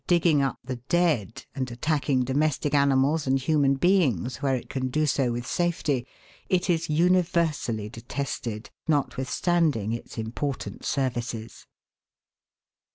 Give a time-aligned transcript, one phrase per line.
[0.07, 5.05] digging up the dead and attacking domestic animals and human beings where it can do
[5.05, 6.07] so with safety,
[6.49, 11.67] it is uni versally detested, notwithstanding its important services.